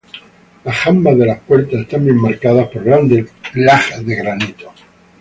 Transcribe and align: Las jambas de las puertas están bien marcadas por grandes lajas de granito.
Las 0.63 0.77
jambas 0.77 1.15
de 1.15 1.27
las 1.27 1.39
puertas 1.41 1.81
están 1.81 2.03
bien 2.05 2.17
marcadas 2.19 2.69
por 2.69 2.83
grandes 2.83 3.29
lajas 3.53 4.03
de 4.03 4.15
granito. 4.15 4.73